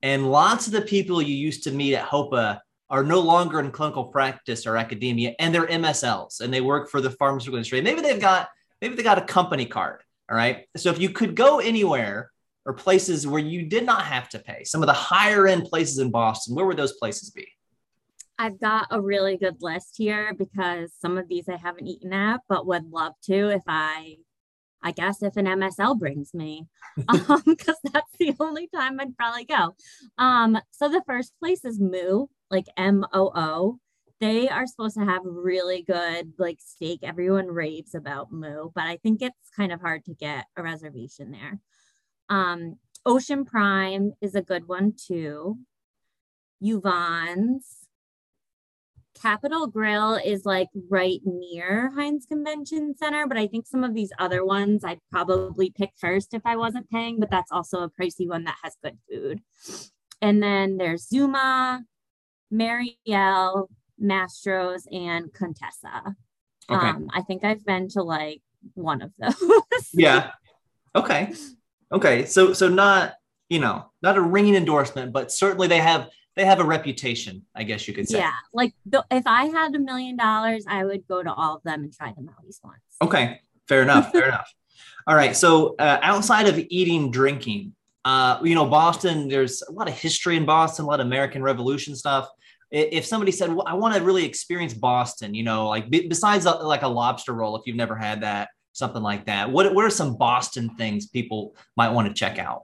and 0.00 0.30
lots 0.30 0.66
of 0.66 0.72
the 0.72 0.80
people 0.80 1.20
you 1.20 1.34
used 1.34 1.64
to 1.64 1.72
meet 1.72 1.94
at 1.94 2.06
HOPA 2.06 2.60
are 2.92 3.02
no 3.02 3.20
longer 3.20 3.58
in 3.58 3.70
clinical 3.70 4.04
practice 4.04 4.66
or 4.66 4.76
academia, 4.76 5.34
and 5.38 5.52
they're 5.52 5.66
MSLs 5.66 6.40
and 6.40 6.52
they 6.52 6.60
work 6.60 6.90
for 6.90 7.00
the 7.00 7.10
pharmaceutical 7.10 7.56
industry. 7.56 7.80
Maybe 7.80 8.02
they've 8.02 8.20
got 8.20 8.50
maybe 8.82 8.94
they 8.94 9.02
got 9.02 9.18
a 9.18 9.24
company 9.24 9.64
card. 9.64 10.02
All 10.30 10.36
right. 10.36 10.66
So 10.76 10.90
if 10.90 11.00
you 11.00 11.08
could 11.08 11.34
go 11.34 11.58
anywhere 11.58 12.30
or 12.66 12.74
places 12.74 13.26
where 13.26 13.40
you 13.40 13.62
did 13.62 13.84
not 13.84 14.02
have 14.02 14.28
to 14.28 14.38
pay, 14.38 14.62
some 14.64 14.82
of 14.82 14.86
the 14.86 14.92
higher 14.92 15.48
end 15.48 15.64
places 15.64 15.98
in 15.98 16.10
Boston, 16.10 16.54
where 16.54 16.66
would 16.66 16.76
those 16.76 16.92
places 16.92 17.30
be? 17.30 17.48
I've 18.38 18.60
got 18.60 18.88
a 18.90 19.00
really 19.00 19.36
good 19.36 19.56
list 19.62 19.94
here 19.96 20.34
because 20.34 20.92
some 21.00 21.16
of 21.16 21.28
these 21.28 21.48
I 21.48 21.56
haven't 21.56 21.86
eaten 21.86 22.12
at, 22.12 22.40
but 22.48 22.66
would 22.66 22.90
love 22.90 23.14
to 23.24 23.50
if 23.50 23.62
I, 23.66 24.16
I 24.82 24.92
guess 24.92 25.22
if 25.22 25.36
an 25.36 25.46
MSL 25.46 25.98
brings 25.98 26.34
me, 26.34 26.66
because 26.96 27.30
um, 27.46 27.56
that's 27.92 28.12
the 28.18 28.34
only 28.40 28.68
time 28.74 28.98
I'd 29.00 29.16
probably 29.16 29.44
go. 29.44 29.74
Um, 30.18 30.58
so 30.70 30.88
the 30.88 31.02
first 31.06 31.32
place 31.40 31.64
is 31.64 31.80
Moo, 31.80 32.26
like 32.50 32.66
M 32.76 33.04
O 33.12 33.30
O 33.34 33.78
they 34.22 34.48
are 34.48 34.68
supposed 34.68 34.96
to 34.96 35.04
have 35.04 35.22
really 35.24 35.82
good 35.82 36.32
like 36.38 36.58
steak. 36.60 37.00
Everyone 37.02 37.48
raves 37.48 37.92
about 37.92 38.30
Moo, 38.30 38.70
but 38.72 38.84
I 38.84 38.98
think 38.98 39.20
it's 39.20 39.50
kind 39.56 39.72
of 39.72 39.80
hard 39.80 40.04
to 40.04 40.14
get 40.14 40.46
a 40.56 40.62
reservation 40.62 41.32
there. 41.32 41.58
Um, 42.28 42.76
Ocean 43.04 43.44
Prime 43.44 44.12
is 44.20 44.36
a 44.36 44.40
good 44.40 44.68
one 44.68 44.94
too. 44.96 45.58
Yvonne's. 46.60 47.81
Capital 49.22 49.68
Grille 49.68 50.18
is 50.24 50.44
like 50.44 50.68
right 50.90 51.20
near 51.24 51.92
Hynes 51.96 52.26
Convention 52.26 52.94
Center, 52.96 53.28
but 53.28 53.38
I 53.38 53.46
think 53.46 53.68
some 53.68 53.84
of 53.84 53.94
these 53.94 54.10
other 54.18 54.44
ones 54.44 54.84
I'd 54.84 54.98
probably 55.12 55.70
pick 55.70 55.92
first 55.96 56.34
if 56.34 56.42
I 56.44 56.56
wasn't 56.56 56.90
paying, 56.90 57.20
but 57.20 57.30
that's 57.30 57.52
also 57.52 57.82
a 57.82 57.90
pricey 57.90 58.28
one 58.28 58.44
that 58.44 58.56
has 58.64 58.76
good 58.82 58.98
food. 59.08 59.40
And 60.20 60.42
then 60.42 60.76
there's 60.76 61.08
Zuma, 61.08 61.84
Mariel, 62.50 63.70
Mastro's 64.02 64.88
and 64.90 65.32
Contessa. 65.32 66.16
Okay. 66.68 66.86
Um, 66.86 67.08
I 67.12 67.22
think 67.22 67.44
I've 67.44 67.64
been 67.64 67.88
to 67.90 68.02
like 68.02 68.42
one 68.74 69.02
of 69.02 69.12
those. 69.18 69.34
yeah. 69.92 70.30
Okay. 70.94 71.32
Okay. 71.90 72.26
So 72.26 72.52
so 72.52 72.68
not 72.68 73.14
you 73.48 73.60
know 73.60 73.90
not 74.02 74.18
a 74.18 74.20
ringing 74.20 74.54
endorsement, 74.54 75.10
but 75.10 75.32
certainly 75.32 75.66
they 75.66 75.78
have 75.78 76.10
they 76.36 76.44
have 76.44 76.60
a 76.60 76.64
reputation. 76.64 77.42
I 77.54 77.64
guess 77.64 77.86
you 77.86 77.94
could 77.94 78.08
say. 78.08 78.18
Yeah. 78.18 78.32
Like 78.52 78.74
the, 78.86 79.04
if 79.10 79.24
I 79.26 79.46
had 79.46 79.74
a 79.74 79.78
million 79.78 80.16
dollars, 80.16 80.64
I 80.68 80.84
would 80.84 81.06
go 81.06 81.22
to 81.22 81.32
all 81.32 81.56
of 81.56 81.62
them 81.62 81.84
and 81.84 81.92
try 81.92 82.12
them 82.12 82.28
at 82.28 82.44
least 82.44 82.62
once. 82.64 82.80
Okay. 83.00 83.40
Fair 83.68 83.82
enough. 83.82 84.12
fair 84.12 84.28
enough. 84.28 84.52
All 85.06 85.14
right. 85.14 85.36
So 85.36 85.74
uh, 85.78 85.98
outside 86.02 86.46
of 86.48 86.58
eating, 86.58 87.10
drinking, 87.10 87.74
uh, 88.04 88.40
you 88.42 88.54
know, 88.54 88.66
Boston. 88.66 89.28
There's 89.28 89.62
a 89.62 89.72
lot 89.72 89.88
of 89.88 89.98
history 89.98 90.36
in 90.36 90.44
Boston, 90.44 90.84
a 90.84 90.88
lot 90.88 91.00
of 91.00 91.06
American 91.06 91.42
Revolution 91.42 91.94
stuff 91.96 92.28
if 92.72 93.04
somebody 93.04 93.30
said, 93.30 93.52
well, 93.52 93.66
I 93.66 93.74
want 93.74 93.94
to 93.94 94.02
really 94.02 94.24
experience 94.24 94.72
Boston, 94.72 95.34
you 95.34 95.42
know, 95.42 95.68
like 95.68 95.90
besides 95.90 96.46
a, 96.46 96.52
like 96.52 96.82
a 96.82 96.88
lobster 96.88 97.34
roll, 97.34 97.54
if 97.56 97.66
you've 97.66 97.76
never 97.76 97.94
had 97.94 98.22
that, 98.22 98.48
something 98.72 99.02
like 99.02 99.26
that, 99.26 99.50
what, 99.50 99.74
what 99.74 99.84
are 99.84 99.90
some 99.90 100.16
Boston 100.16 100.74
things 100.76 101.06
people 101.06 101.54
might 101.76 101.90
want 101.90 102.08
to 102.08 102.14
check 102.14 102.38
out? 102.38 102.62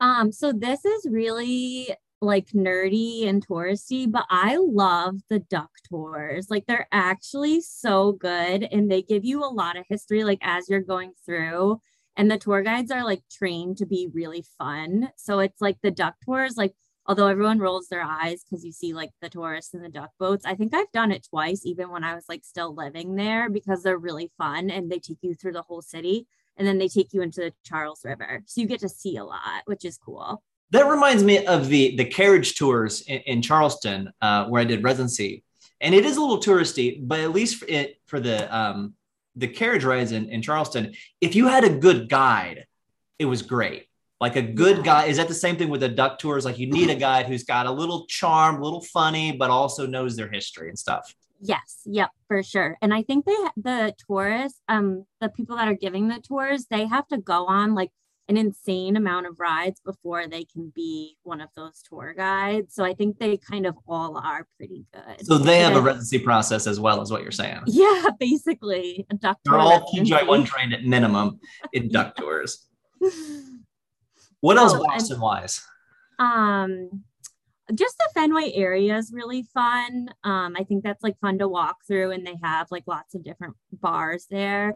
Um, 0.00 0.32
so 0.32 0.52
this 0.52 0.86
is 0.86 1.06
really 1.10 1.94
like 2.20 2.48
nerdy 2.48 3.28
and 3.28 3.46
touristy, 3.46 4.10
but 4.10 4.26
I 4.28 4.56
love 4.56 5.16
the 5.28 5.38
duck 5.38 5.70
tours. 5.88 6.48
Like 6.50 6.66
they're 6.66 6.88
actually 6.92 7.60
so 7.60 8.12
good 8.12 8.64
and 8.70 8.90
they 8.90 9.02
give 9.02 9.24
you 9.24 9.44
a 9.44 9.46
lot 9.46 9.76
of 9.76 9.84
history 9.88 10.24
like 10.24 10.40
as 10.42 10.68
you're 10.68 10.80
going 10.80 11.12
through. 11.24 11.80
And 12.16 12.30
the 12.30 12.38
tour 12.38 12.62
guides 12.62 12.90
are 12.90 13.04
like 13.04 13.22
trained 13.30 13.76
to 13.78 13.86
be 13.86 14.08
really 14.12 14.44
fun. 14.58 15.10
So 15.16 15.38
it's 15.38 15.60
like 15.60 15.78
the 15.82 15.92
duck 15.92 16.16
tours, 16.24 16.56
like 16.56 16.74
although 17.08 17.26
everyone 17.26 17.58
rolls 17.58 17.88
their 17.88 18.02
eyes 18.02 18.44
because 18.44 18.64
you 18.64 18.70
see 18.70 18.92
like 18.92 19.10
the 19.22 19.30
tourists 19.30 19.72
and 19.72 19.82
the 19.82 19.88
duck 19.88 20.10
boats 20.18 20.44
i 20.44 20.54
think 20.54 20.74
i've 20.74 20.92
done 20.92 21.10
it 21.10 21.26
twice 21.28 21.64
even 21.64 21.88
when 21.90 22.04
i 22.04 22.14
was 22.14 22.26
like 22.28 22.44
still 22.44 22.74
living 22.74 23.14
there 23.14 23.48
because 23.48 23.82
they're 23.82 23.98
really 23.98 24.30
fun 24.36 24.70
and 24.70 24.90
they 24.92 24.98
take 24.98 25.18
you 25.22 25.34
through 25.34 25.52
the 25.52 25.62
whole 25.62 25.82
city 25.82 26.26
and 26.56 26.66
then 26.66 26.78
they 26.78 26.88
take 26.88 27.12
you 27.12 27.22
into 27.22 27.40
the 27.40 27.52
charles 27.64 28.02
river 28.04 28.42
so 28.46 28.60
you 28.60 28.66
get 28.66 28.80
to 28.80 28.88
see 28.88 29.16
a 29.16 29.24
lot 29.24 29.62
which 29.64 29.84
is 29.84 29.96
cool 29.96 30.42
that 30.70 30.86
reminds 30.86 31.24
me 31.24 31.44
of 31.46 31.68
the 31.68 31.96
the 31.96 32.04
carriage 32.04 32.56
tours 32.56 33.02
in, 33.02 33.20
in 33.20 33.42
charleston 33.42 34.10
uh, 34.20 34.46
where 34.46 34.62
i 34.62 34.64
did 34.64 34.82
residency. 34.82 35.44
And 35.80 35.94
it 35.94 36.04
is 36.04 36.16
a 36.16 36.20
little 36.20 36.40
touristy 36.40 36.98
but 37.00 37.20
at 37.20 37.32
least 37.32 37.58
for 37.58 37.66
it 37.68 38.00
for 38.06 38.18
the 38.20 38.38
um 38.56 38.94
the 39.36 39.46
carriage 39.46 39.84
rides 39.84 40.12
in, 40.12 40.28
in 40.28 40.42
charleston 40.42 40.94
if 41.20 41.36
you 41.36 41.46
had 41.46 41.64
a 41.64 41.70
good 41.70 42.08
guide 42.08 42.66
it 43.18 43.24
was 43.24 43.42
great. 43.42 43.86
Like 44.20 44.36
a 44.36 44.42
good 44.42 44.82
guy 44.82 45.04
is 45.04 45.16
that 45.18 45.28
the 45.28 45.34
same 45.34 45.56
thing 45.56 45.68
with 45.68 45.80
the 45.80 45.88
duck 45.88 46.18
tours? 46.18 46.44
Like 46.44 46.58
you 46.58 46.68
need 46.70 46.90
a 46.90 46.94
guide 47.08 47.26
who's 47.26 47.44
got 47.44 47.66
a 47.66 47.70
little 47.70 48.06
charm 48.06 48.56
a 48.56 48.64
little 48.64 48.82
funny 48.82 49.32
but 49.32 49.50
also 49.50 49.86
knows 49.86 50.16
their 50.16 50.30
history 50.30 50.68
and 50.68 50.78
stuff. 50.78 51.14
Yes. 51.40 51.82
Yep 51.84 52.10
for 52.26 52.42
sure. 52.42 52.76
And 52.82 52.92
i 52.92 53.02
think 53.02 53.24
they 53.24 53.36
the 53.56 53.94
tourists 54.06 54.60
um 54.68 55.04
the 55.20 55.28
people 55.28 55.56
that 55.56 55.68
are 55.68 55.74
giving 55.74 56.08
the 56.08 56.20
tours 56.20 56.66
they 56.66 56.86
have 56.86 57.06
to 57.08 57.18
go 57.18 57.46
on 57.46 57.74
like 57.74 57.90
an 58.28 58.36
insane 58.36 58.96
amount 58.96 59.26
of 59.26 59.38
rides 59.38 59.80
before 59.84 60.26
they 60.26 60.44
can 60.44 60.70
be 60.74 61.16
one 61.22 61.40
of 61.40 61.48
those 61.56 61.82
tour 61.82 62.14
guides 62.16 62.74
so 62.74 62.84
i 62.84 62.92
think 62.92 63.18
they 63.18 63.36
kind 63.36 63.66
of 63.66 63.76
all 63.86 64.16
are 64.18 64.46
pretty 64.56 64.84
good 64.92 65.24
so 65.24 65.38
they 65.38 65.60
have 65.60 65.76
a 65.76 65.80
residency 65.80 66.18
process 66.18 66.66
as 66.66 66.78
well 66.78 67.00
as 67.00 67.10
what 67.10 67.22
you're 67.22 67.30
saying 67.30 67.60
yeah 67.66 68.04
basically 68.20 69.06
they're 69.20 69.58
all 69.58 69.90
PGY1 69.94 70.46
trained 70.46 70.74
at 70.74 70.84
minimum 70.84 71.40
in 71.72 71.88
duck 71.90 72.16
tours 72.16 72.68
What 74.40 74.56
else 74.56 74.74
oh, 74.74 74.84
Boston 74.84 75.20
wise? 75.20 75.62
Um, 76.18 77.04
just 77.74 77.98
the 77.98 78.08
Fenway 78.14 78.52
area 78.54 78.96
is 78.96 79.12
really 79.12 79.44
fun. 79.54 80.08
Um, 80.24 80.54
I 80.56 80.64
think 80.64 80.84
that's 80.84 81.02
like 81.02 81.18
fun 81.20 81.38
to 81.38 81.48
walk 81.48 81.78
through, 81.86 82.12
and 82.12 82.26
they 82.26 82.36
have 82.42 82.68
like 82.70 82.84
lots 82.86 83.14
of 83.14 83.24
different 83.24 83.56
bars 83.72 84.26
there. 84.30 84.74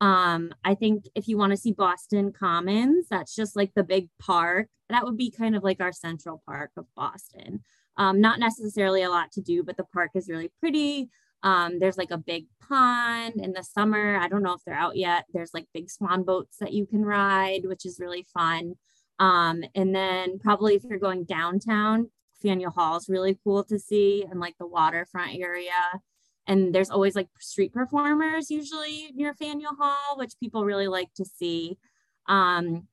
Um, 0.00 0.52
I 0.64 0.74
think 0.74 1.04
if 1.14 1.26
you 1.28 1.38
want 1.38 1.52
to 1.52 1.56
see 1.56 1.72
Boston 1.72 2.32
Commons, 2.32 3.06
that's 3.08 3.34
just 3.34 3.56
like 3.56 3.72
the 3.74 3.84
big 3.84 4.08
park. 4.18 4.68
That 4.88 5.04
would 5.04 5.16
be 5.16 5.30
kind 5.30 5.56
of 5.56 5.62
like 5.62 5.80
our 5.80 5.92
central 5.92 6.42
park 6.46 6.70
of 6.76 6.86
Boston. 6.94 7.60
Um, 7.96 8.20
not 8.20 8.38
necessarily 8.38 9.02
a 9.02 9.10
lot 9.10 9.32
to 9.32 9.40
do, 9.40 9.62
but 9.62 9.76
the 9.76 9.84
park 9.84 10.10
is 10.14 10.28
really 10.28 10.52
pretty. 10.60 11.08
Um, 11.42 11.78
there's 11.78 11.96
like 11.96 12.10
a 12.10 12.18
big 12.18 12.46
pond 12.68 13.40
in 13.40 13.52
the 13.52 13.62
summer. 13.62 14.18
I 14.18 14.28
don't 14.28 14.42
know 14.42 14.52
if 14.52 14.60
they're 14.64 14.74
out 14.74 14.96
yet. 14.96 15.24
There's 15.32 15.54
like 15.54 15.66
big 15.72 15.90
swan 15.90 16.24
boats 16.24 16.58
that 16.58 16.72
you 16.72 16.86
can 16.86 17.04
ride, 17.04 17.62
which 17.64 17.86
is 17.86 18.00
really 18.00 18.26
fun. 18.34 18.74
Um, 19.18 19.64
and 19.74 19.94
then 19.94 20.38
probably 20.38 20.74
if 20.74 20.84
you're 20.84 20.98
going 20.98 21.24
downtown, 21.24 22.10
Faneuil 22.42 22.70
Hall 22.70 22.96
is 22.96 23.08
really 23.08 23.38
cool 23.44 23.64
to 23.64 23.78
see 23.78 24.24
and 24.30 24.40
like 24.40 24.56
the 24.58 24.66
waterfront 24.66 25.38
area. 25.38 25.70
And 26.46 26.74
there's 26.74 26.90
always 26.90 27.16
like 27.16 27.28
street 27.40 27.72
performers 27.72 28.50
usually 28.50 29.10
near 29.14 29.34
Faneuil 29.34 29.74
Hall, 29.78 30.16
which 30.16 30.38
people 30.38 30.64
really 30.64 30.88
like 30.88 31.12
to 31.14 31.24
see. 31.24 31.76
Um, 32.28 32.86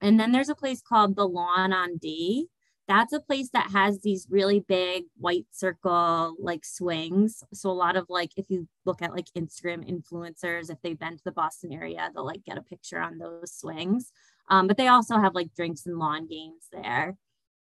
and 0.00 0.18
then 0.18 0.32
there's 0.32 0.48
a 0.48 0.54
place 0.54 0.80
called 0.80 1.16
the 1.16 1.26
Lawn 1.28 1.72
on 1.72 1.98
D. 1.98 2.48
That's 2.88 3.12
a 3.12 3.20
place 3.20 3.50
that 3.52 3.70
has 3.70 4.00
these 4.00 4.26
really 4.28 4.60
big 4.60 5.04
white 5.16 5.46
circle 5.52 6.34
like 6.40 6.64
swings. 6.64 7.44
So 7.52 7.70
a 7.70 7.72
lot 7.72 7.96
of 7.96 8.06
like 8.08 8.32
if 8.36 8.46
you 8.48 8.66
look 8.84 9.02
at 9.02 9.12
like 9.12 9.26
Instagram 9.38 9.88
influencers, 9.88 10.70
if 10.70 10.78
they've 10.82 10.98
been 10.98 11.16
to 11.16 11.24
the 11.24 11.30
Boston 11.30 11.72
area, 11.72 12.10
they'll 12.12 12.26
like 12.26 12.44
get 12.44 12.58
a 12.58 12.62
picture 12.62 12.98
on 12.98 13.18
those 13.18 13.52
swings. 13.52 14.10
Um, 14.48 14.66
but 14.66 14.76
they 14.76 14.88
also 14.88 15.18
have 15.18 15.36
like 15.36 15.54
drinks 15.54 15.86
and 15.86 15.98
lawn 15.98 16.26
games 16.26 16.66
there. 16.72 17.16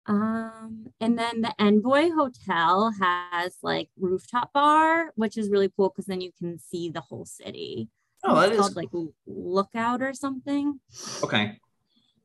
Um, 0.08 0.88
and 1.00 1.18
then 1.18 1.42
the 1.42 1.54
Envoy 1.60 2.10
Hotel 2.12 2.92
has 3.00 3.58
like 3.62 3.90
rooftop 4.00 4.52
bar, 4.54 5.12
which 5.16 5.38
is 5.38 5.50
really 5.50 5.72
cool 5.76 5.90
because 5.90 6.06
then 6.06 6.22
you 6.22 6.32
can 6.38 6.58
see 6.60 6.90
the 6.90 7.02
whole 7.02 7.26
city. 7.26 7.88
Oh, 8.24 8.36
that 8.36 8.50
it's 8.50 8.56
is 8.56 8.60
called 8.60 8.76
like 8.76 8.90
Lookout 9.26 10.02
or 10.02 10.14
something. 10.14 10.80
Okay. 11.24 11.58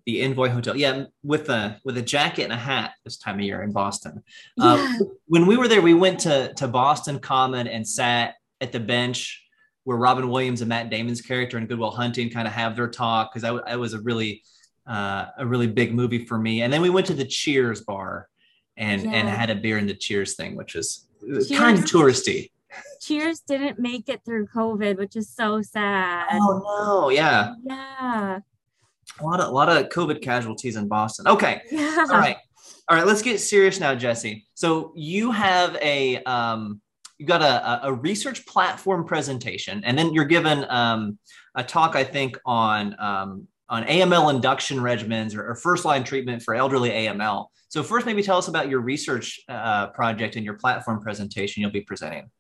The 0.07 0.23
Envoy 0.23 0.51
Hotel, 0.51 0.77
yeah, 0.77 1.05
with 1.23 1.49
a 1.49 1.81
with 1.85 1.99
a 1.99 2.03
jacket 2.03 2.45
and 2.45 2.53
a 2.53 2.57
hat 2.57 2.93
this 3.05 3.17
time 3.19 3.37
of 3.37 3.41
year 3.41 3.63
in 3.63 3.73
Boston. 3.73 4.23
Uh, 4.61 4.77
Yeah. 4.79 4.99
when 5.27 5.47
we 5.47 5.57
were 5.57 5.69
there, 5.69 5.83
we 5.83 5.95
went 5.95 6.21
to 6.21 6.53
to 6.55 6.69
Boston 6.69 7.19
Common 7.19 7.67
and 7.67 7.87
sat 7.87 8.35
at 8.61 8.73
the 8.73 8.81
bench 8.81 9.43
where 9.85 9.97
Robin 9.97 10.29
Williams 10.29 10.61
and 10.63 10.69
Matt 10.69 10.91
Damon's 10.91 11.21
character 11.21 11.59
in 11.59 11.67
Good 11.67 11.79
Will 11.79 11.91
Hunting 11.91 12.31
kind 12.31 12.47
of 12.49 12.55
have 12.55 12.75
their 12.77 12.89
talk 12.89 13.33
because 13.33 13.45
I, 13.45 13.73
I 13.73 13.77
was 13.77 13.95
a 13.95 14.01
really 14.01 14.43
uh, 14.87 15.27
a 15.39 15.47
really 15.47 15.67
big 15.67 15.95
movie 15.95 16.25
for 16.25 16.39
me. 16.39 16.63
And 16.63 16.73
then 16.73 16.83
we 16.83 16.91
went 16.91 17.07
to 17.07 17.15
the 17.15 17.25
Cheers 17.25 17.83
bar 17.83 18.29
and 18.77 19.03
and 19.07 19.29
had 19.29 19.51
a 19.51 19.55
beer 19.55 19.79
in 19.79 19.87
the 19.87 19.95
Cheers 19.95 20.35
thing, 20.35 20.55
which 20.57 20.75
was 20.75 21.07
Cheers. 21.23 21.49
kind 21.51 21.79
of 21.79 21.85
touristy. 21.85 22.51
Cheers 23.01 23.41
didn't 23.41 23.79
make 23.79 24.09
it 24.09 24.21
through 24.25 24.49
COVID, 24.49 24.99
which 24.99 25.17
is 25.17 25.29
so 25.31 25.63
sad. 25.63 26.27
Oh 26.33 26.63
no, 26.65 27.09
yeah, 27.11 27.55
Yeah. 27.65 28.41
a 29.21 29.25
lot 29.25 29.41
of 29.41 29.49
a 29.49 29.51
lot 29.51 29.69
of 29.69 29.89
COVID 29.89 30.21
casualties 30.21 30.77
in 30.77 30.89
Boston. 30.89 31.27
Okay, 31.29 31.63
Yeah. 31.71 31.97
all 32.11 32.19
right, 32.19 32.37
all 32.89 32.97
right. 32.97 33.07
Let's 33.07 33.23
get 33.23 33.39
serious 33.41 33.81
now, 33.81 33.95
Jesse. 33.95 34.47
So 34.55 34.93
you 34.95 35.31
have 35.33 35.77
a 35.77 36.23
um, 36.25 36.81
you 37.19 37.25
got 37.27 37.41
a, 37.41 37.87
a- 37.87 37.89
a 37.89 37.93
research 37.95 38.45
platform 38.47 39.05
presentation, 39.07 39.83
and 39.85 39.97
then 39.99 40.13
you're 40.13 40.27
given 40.27 40.67
um, 40.69 41.19
a 41.55 41.65
talk, 41.65 41.97
I 41.97 42.05
think, 42.05 42.39
on 42.45 42.95
um, 42.99 43.49
on 43.69 43.85
AML 43.85 44.33
induction 44.33 44.79
regimens 44.79 45.37
or, 45.37 45.51
or 45.51 45.55
first 45.55 45.85
line 45.85 46.05
treatment 46.05 46.43
for 46.43 46.55
elderly 46.55 46.91
AML. 46.91 47.47
So 47.69 47.83
first, 47.83 48.07
maybe 48.07 48.23
tell 48.23 48.39
us 48.39 48.49
about 48.49 48.69
your 48.69 48.81
research 48.81 49.41
uh, 49.49 49.89
project 49.89 50.37
and 50.37 50.45
your 50.45 50.55
platform 50.55 51.01
presentation 51.01 51.63
you'll 51.63 51.73
be 51.73 51.81
presenting. 51.81 52.31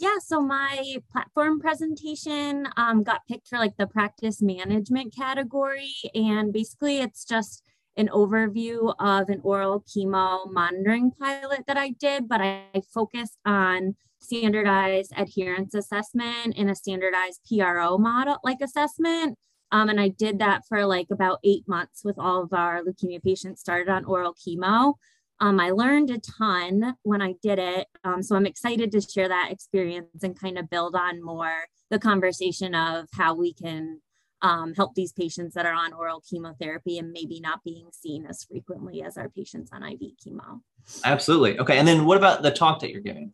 Yeah, 0.00 0.18
so 0.24 0.40
my 0.40 0.98
platform 1.10 1.58
presentation 1.58 2.68
um, 2.76 3.02
got 3.02 3.26
picked 3.26 3.48
for 3.48 3.58
like 3.58 3.76
the 3.78 3.88
practice 3.88 4.40
management 4.40 5.14
category. 5.14 5.92
And 6.14 6.52
basically, 6.52 6.98
it's 6.98 7.24
just 7.24 7.64
an 7.96 8.08
overview 8.08 8.94
of 9.00 9.28
an 9.28 9.40
oral 9.42 9.82
chemo 9.82 10.50
monitoring 10.52 11.10
pilot 11.20 11.64
that 11.66 11.76
I 11.76 11.90
did, 11.90 12.28
but 12.28 12.40
I 12.40 12.80
focused 12.94 13.38
on 13.44 13.96
standardized 14.20 15.12
adherence 15.16 15.74
assessment 15.74 16.54
and 16.56 16.70
a 16.70 16.76
standardized 16.76 17.40
PRO 17.48 17.98
model 17.98 18.38
like 18.44 18.58
assessment. 18.62 19.36
Um, 19.70 19.88
and 19.88 20.00
I 20.00 20.08
did 20.08 20.38
that 20.38 20.62
for 20.68 20.86
like 20.86 21.08
about 21.10 21.40
eight 21.44 21.64
months 21.68 22.02
with 22.04 22.18
all 22.18 22.42
of 22.42 22.52
our 22.52 22.82
leukemia 22.82 23.22
patients 23.22 23.60
started 23.60 23.90
on 23.90 24.04
oral 24.04 24.34
chemo. 24.34 24.94
Um, 25.40 25.60
I 25.60 25.70
learned 25.70 26.10
a 26.10 26.18
ton 26.18 26.96
when 27.02 27.22
I 27.22 27.34
did 27.42 27.58
it. 27.58 27.86
Um, 28.02 28.22
so 28.22 28.34
I'm 28.34 28.46
excited 28.46 28.90
to 28.92 29.00
share 29.00 29.28
that 29.28 29.52
experience 29.52 30.22
and 30.22 30.38
kind 30.38 30.58
of 30.58 30.70
build 30.70 30.96
on 30.96 31.22
more 31.22 31.66
the 31.90 31.98
conversation 31.98 32.74
of 32.74 33.06
how 33.12 33.34
we 33.34 33.54
can 33.54 34.00
um, 34.42 34.74
help 34.74 34.94
these 34.94 35.12
patients 35.12 35.54
that 35.54 35.66
are 35.66 35.74
on 35.74 35.92
oral 35.92 36.22
chemotherapy 36.28 36.98
and 36.98 37.12
maybe 37.12 37.40
not 37.40 37.62
being 37.64 37.88
seen 37.92 38.26
as 38.26 38.44
frequently 38.44 39.02
as 39.02 39.16
our 39.16 39.28
patients 39.28 39.70
on 39.72 39.82
IV 39.82 40.00
chemo. 40.24 40.60
Absolutely. 41.04 41.58
Okay, 41.58 41.78
and 41.78 41.86
then 41.86 42.04
what 42.04 42.16
about 42.16 42.42
the 42.42 42.50
talk 42.50 42.80
that 42.80 42.90
you're 42.90 43.00
giving? 43.00 43.32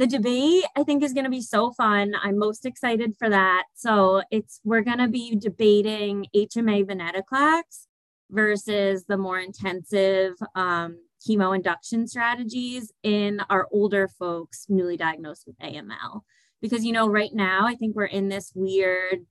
The 0.00 0.06
debate 0.06 0.64
i 0.78 0.82
think 0.82 1.02
is 1.02 1.12
going 1.12 1.24
to 1.24 1.30
be 1.30 1.42
so 1.42 1.72
fun. 1.72 2.14
I'm 2.22 2.38
most 2.38 2.64
excited 2.64 3.14
for 3.18 3.28
that. 3.28 3.64
So 3.74 4.22
it's 4.30 4.58
we're 4.64 4.80
going 4.80 4.98
to 4.98 5.08
be 5.08 5.36
debating 5.36 6.26
hma 6.34 6.84
venetoclax 6.86 7.86
versus 8.30 9.04
the 9.06 9.18
more 9.18 9.38
intensive 9.38 10.32
um, 10.54 10.96
chemo 11.22 11.54
induction 11.54 12.06
strategies 12.06 12.90
in 13.02 13.42
our 13.50 13.68
older 13.70 14.08
folks 14.08 14.64
newly 14.70 14.96
diagnosed 14.96 15.44
with 15.46 15.58
aml 15.58 16.22
because 16.62 16.82
you 16.82 16.92
know 16.92 17.06
right 17.06 17.34
now 17.34 17.66
i 17.66 17.74
think 17.74 17.94
we're 17.94 18.04
in 18.04 18.30
this 18.30 18.52
weird 18.54 19.26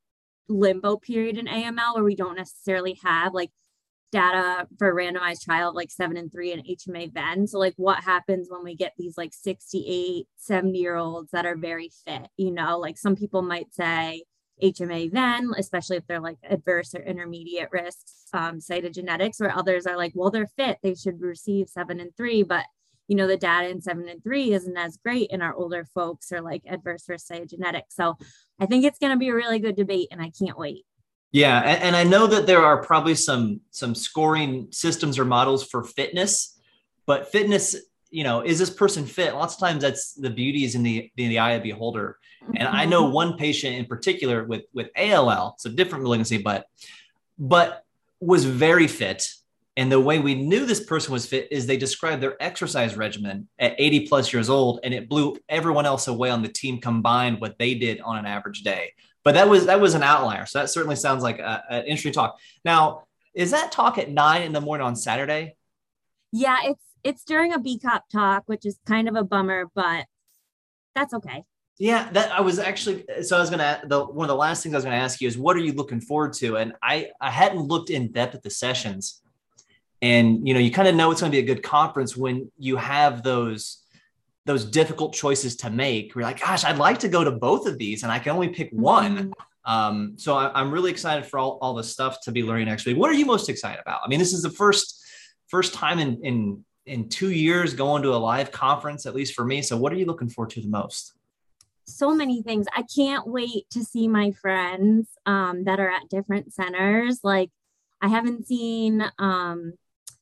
limbo 0.49 0.97
period 0.97 1.37
in 1.37 1.47
aml 1.47 1.95
where 1.95 2.03
we 2.03 2.15
don't 2.15 2.35
necessarily 2.35 2.99
have 3.03 3.33
like 3.33 3.49
data 4.11 4.67
for 4.77 4.89
a 4.89 4.93
randomized 4.93 5.43
trial 5.43 5.69
of 5.69 5.75
like 5.75 5.91
seven 5.91 6.17
and 6.17 6.31
three 6.31 6.51
and 6.51 6.65
HMA 6.65 7.13
ven. 7.13 7.47
So 7.47 7.59
like 7.59 7.75
what 7.77 8.03
happens 8.03 8.47
when 8.49 8.63
we 8.63 8.75
get 8.75 8.93
these 8.97 9.17
like 9.17 9.33
68, 9.33 10.27
70 10.37 10.77
year 10.77 10.95
olds 10.95 11.31
that 11.31 11.45
are 11.45 11.55
very 11.55 11.91
fit, 12.05 12.27
you 12.37 12.51
know, 12.51 12.79
like 12.79 12.97
some 12.97 13.15
people 13.15 13.41
might 13.41 13.73
say 13.73 14.23
HMA 14.63 15.11
ven, 15.11 15.51
especially 15.57 15.97
if 15.97 16.07
they're 16.07 16.19
like 16.19 16.37
adverse 16.43 16.93
or 16.93 17.01
intermediate 17.01 17.69
risks, 17.71 18.25
um, 18.33 18.59
cytogenetics, 18.59 19.39
where 19.39 19.55
others 19.55 19.85
are 19.85 19.97
like, 19.97 20.11
well, 20.15 20.31
they're 20.31 20.47
fit, 20.57 20.79
they 20.83 20.95
should 20.95 21.21
receive 21.21 21.67
seven 21.67 21.99
and 21.99 22.15
three, 22.17 22.43
but 22.43 22.65
you 23.07 23.15
know, 23.15 23.25
the 23.25 23.37
data 23.37 23.69
in 23.69 23.81
seven 23.81 24.07
and 24.07 24.23
three 24.23 24.53
isn't 24.53 24.77
as 24.77 24.97
great 24.97 25.31
in 25.31 25.41
our 25.41 25.55
older 25.55 25.83
folks 25.83 26.31
or 26.31 26.41
like 26.41 26.61
adverse 26.67 27.09
risk 27.09 27.31
cytogenetics. 27.31 27.91
So 27.91 28.17
I 28.59 28.67
think 28.67 28.85
it's 28.85 28.99
going 28.99 29.11
to 29.13 29.17
be 29.17 29.29
a 29.29 29.33
really 29.33 29.57
good 29.57 29.75
debate 29.75 30.09
and 30.11 30.21
I 30.21 30.31
can't 30.37 30.59
wait. 30.59 30.85
Yeah, 31.31 31.59
and, 31.59 31.83
and 31.83 31.95
I 31.95 32.03
know 32.03 32.27
that 32.27 32.47
there 32.47 32.63
are 32.63 32.83
probably 32.83 33.15
some 33.15 33.61
some 33.69 33.93
scoring 33.93 34.67
systems 34.71 35.19
or 35.19 35.25
models 35.25 35.63
for 35.63 35.83
fitness, 35.83 36.59
but 37.05 37.31
fitness, 37.31 37.75
you 38.09 38.23
know, 38.23 38.41
is 38.41 38.57
this 38.57 38.71
person 38.71 39.05
fit? 39.05 39.35
Lots 39.35 39.53
of 39.55 39.59
times 39.59 39.83
that's 39.83 40.13
the 40.13 40.31
beauty 40.31 40.63
is 40.63 40.75
in 40.75 40.83
the 40.83 41.11
in 41.17 41.29
the 41.29 41.39
eye 41.39 41.51
of 41.51 41.63
the 41.63 41.71
beholder. 41.71 42.17
And 42.55 42.67
I 42.67 42.85
know 42.85 43.03
mm-hmm. 43.03 43.13
one 43.13 43.37
patient 43.37 43.75
in 43.75 43.85
particular 43.85 44.43
with 44.43 44.63
with 44.73 44.89
ALL, 44.97 45.55
so 45.59 45.69
different 45.69 46.03
malignancy, 46.03 46.39
but 46.39 46.65
but 47.37 47.83
was 48.19 48.45
very 48.45 48.87
fit. 48.87 49.29
And 49.77 49.89
the 49.89 49.99
way 49.99 50.19
we 50.19 50.35
knew 50.35 50.65
this 50.65 50.83
person 50.83 51.13
was 51.13 51.25
fit 51.25 51.47
is 51.51 51.65
they 51.65 51.77
described 51.77 52.21
their 52.21 52.41
exercise 52.43 52.97
regimen 52.97 53.47
at 53.59 53.75
80 53.77 54.07
plus 54.07 54.33
years 54.33 54.49
old, 54.49 54.81
and 54.83 54.93
it 54.93 55.07
blew 55.07 55.37
everyone 55.47 55.85
else 55.85 56.07
away 56.07 56.31
on 56.31 56.41
the 56.41 56.49
team 56.49 56.81
combined 56.81 57.39
what 57.39 57.57
they 57.59 57.75
did 57.75 58.01
on 58.01 58.17
an 58.17 58.25
average 58.25 58.63
day 58.63 58.93
but 59.29 59.35
that 59.35 59.47
was 59.47 59.67
that 59.67 59.79
was 59.79 59.93
an 59.93 60.01
outlier. 60.01 60.47
So 60.47 60.57
that 60.57 60.71
certainly 60.71 60.95
sounds 60.95 61.21
like 61.21 61.39
an 61.39 61.83
interesting 61.83 62.13
talk. 62.13 62.39
Now, 62.65 63.03
is 63.35 63.51
that 63.51 63.71
talk 63.71 63.99
at 63.99 64.09
nine 64.09 64.41
in 64.41 64.53
the 64.53 64.59
morning 64.59 64.87
on 64.87 64.95
Saturday? 64.95 65.55
Yeah, 66.31 66.57
it's 66.63 66.83
it's 67.03 67.23
during 67.25 67.53
a 67.53 67.59
BCOP 67.59 67.99
talk, 68.11 68.45
which 68.47 68.65
is 68.65 68.79
kind 68.87 69.07
of 69.07 69.15
a 69.15 69.23
bummer, 69.23 69.65
but 69.75 70.07
that's 70.95 71.13
okay. 71.13 71.43
Yeah, 71.77 72.09
that 72.13 72.31
I 72.31 72.41
was 72.41 72.57
actually 72.57 73.05
so 73.21 73.37
I 73.37 73.39
was 73.39 73.51
gonna 73.51 73.81
the 73.85 74.03
one 74.03 74.25
of 74.25 74.29
the 74.29 74.35
last 74.35 74.63
things 74.63 74.73
I 74.73 74.77
was 74.79 74.85
gonna 74.85 74.95
ask 74.95 75.21
you 75.21 75.27
is 75.27 75.37
what 75.37 75.55
are 75.55 75.59
you 75.59 75.73
looking 75.73 76.01
forward 76.01 76.33
to? 76.37 76.57
And 76.57 76.73
I 76.81 77.11
I 77.21 77.29
hadn't 77.29 77.61
looked 77.61 77.91
in 77.91 78.11
depth 78.11 78.33
at 78.33 78.41
the 78.41 78.49
sessions, 78.49 79.21
and 80.01 80.47
you 80.47 80.55
know 80.55 80.59
you 80.59 80.71
kind 80.71 80.87
of 80.87 80.95
know 80.95 81.11
it's 81.11 81.21
gonna 81.21 81.29
be 81.29 81.37
a 81.37 81.43
good 81.43 81.61
conference 81.61 82.17
when 82.17 82.51
you 82.57 82.77
have 82.77 83.21
those 83.21 83.83
those 84.45 84.65
difficult 84.65 85.13
choices 85.13 85.55
to 85.57 85.69
make. 85.69 86.15
We're 86.15 86.23
like, 86.23 86.39
gosh, 86.39 86.63
I'd 86.63 86.77
like 86.77 86.99
to 86.99 87.07
go 87.07 87.23
to 87.23 87.31
both 87.31 87.67
of 87.67 87.77
these, 87.77 88.03
and 88.03 88.11
I 88.11 88.19
can 88.19 88.31
only 88.31 88.49
pick 88.49 88.69
one. 88.71 89.17
Mhm. 89.17 89.33
Um, 89.65 90.13
so 90.17 90.35
I, 90.35 90.59
am 90.59 90.71
really 90.71 90.89
excited 90.89 91.25
for 91.25 91.37
all, 91.37 91.59
all 91.61 91.73
the 91.75 91.83
stuff 91.83 92.21
to 92.23 92.31
be 92.31 92.43
learning 92.43 92.65
next 92.65 92.85
week. 92.85 92.97
What 92.97 93.09
are 93.11 93.13
you 93.13 93.25
most 93.25 93.49
excited 93.49 93.79
about? 93.79 94.01
I 94.03 94.07
mean, 94.07 94.17
this 94.17 94.33
is 94.33 94.41
the 94.41 94.49
first 94.49 95.03
first 95.47 95.73
time 95.73 95.99
in 95.99 96.19
in 96.23 96.65
in 96.85 97.07
two 97.07 97.31
years 97.31 97.73
going 97.73 98.01
to 98.03 98.15
a 98.15 98.17
live 98.17 98.51
conference, 98.51 99.05
at 99.05 99.13
least 99.13 99.35
for 99.35 99.45
me. 99.45 99.61
So 99.61 99.77
what 99.77 99.93
are 99.93 99.95
you 99.95 100.05
looking 100.05 100.29
forward 100.29 100.49
to 100.51 100.61
the 100.61 100.67
most? 100.67 101.13
So 101.85 102.13
many 102.13 102.41
things. 102.41 102.65
I 102.75 102.83
can't 102.83 103.27
wait 103.27 103.69
to 103.71 103.83
see 103.83 104.07
my 104.07 104.31
friends 104.31 105.07
um, 105.25 105.65
that 105.65 105.79
are 105.79 105.89
at 105.89 106.09
different 106.09 106.53
centers. 106.53 107.19
Like 107.23 107.51
I 108.01 108.07
haven't 108.07 108.47
seen 108.47 109.03
um, 109.19 109.73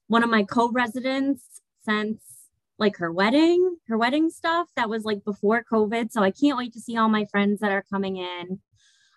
one 0.08 0.24
of 0.24 0.30
my 0.30 0.44
co-residents 0.44 1.44
since 1.84 2.22
like 2.80 2.98
her 2.98 3.12
wedding, 3.12 3.78
her 3.88 3.98
wedding 3.98 4.30
stuff 4.30 4.68
that 4.76 4.90
was 4.90 5.04
like 5.04 5.24
before 5.24 5.64
COVID. 5.72 6.12
So 6.12 6.22
I 6.22 6.32
can't 6.32 6.58
wait 6.58 6.74
to 6.74 6.80
see 6.80 6.98
all 6.98 7.10
my 7.10 7.26
friends 7.26 7.60
that 7.60 7.72
are 7.72 7.86
coming 7.90 8.18
in. 8.18 8.60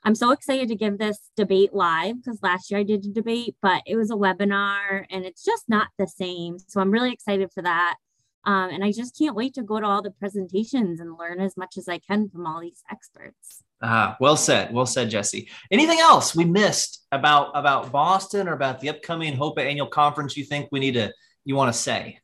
I'm 0.03 0.15
so 0.15 0.31
excited 0.31 0.69
to 0.69 0.75
give 0.75 0.99
this 0.99 1.19
debate 1.37 1.75
live 1.75 2.17
because 2.17 2.43
last 2.43 2.71
year 2.71 2.81
I 2.81 2.85
did 2.85 3.05
a 3.05 3.09
debate, 3.09 3.57
but 3.61 3.83
it 3.87 3.97
was 3.97 4.11
a 4.11 4.15
webinar 4.15 5.05
and 5.11 5.27
it's 5.27 5.45
just 5.45 5.69
not 5.69 5.89
the 5.99 6.07
same. 6.07 6.59
So 6.59 6.81
I'm 6.81 6.91
really 6.91 7.13
excited 7.13 7.53
for 7.53 7.63
that. 7.63 7.97
Um, 8.45 8.71
and 8.71 8.83
I 8.83 8.93
just 8.93 9.19
can't 9.19 9.37
wait 9.37 9.53
to 9.55 9.63
go 9.63 9.79
to 9.79 9.87
all 9.87 10.01
the 10.01 10.11
presentations 10.11 11.01
and 11.01 11.19
learn 11.19 11.41
as 11.41 11.59
much 11.59 11.77
as 11.77 11.89
I 11.89 11.99
can 11.99 12.31
from 12.31 12.47
all 12.47 12.61
these 12.61 12.83
experts. 12.91 13.63
Ah, 13.83 14.17
well 14.21 14.37
said. 14.37 14.73
Well 14.73 14.87
said, 14.87 15.11
Jesse. 15.11 15.49
Anything 15.71 15.99
else 16.01 16.35
we 16.35 16.45
missed 16.45 17.07
about 17.13 17.51
about 17.55 17.93
Boston 17.93 18.49
or 18.49 18.53
about 18.53 18.81
the 18.81 18.89
upcoming 18.89 19.37
HOPA 19.37 19.63
annual 19.63 19.87
conference 19.87 20.37
you 20.37 20.45
think 20.45 20.69
we 20.73 20.81
need 20.81 20.95
to 20.95 21.13
you 21.45 21.55
want 21.55 21.73
to 21.73 21.79
say? 21.79 22.19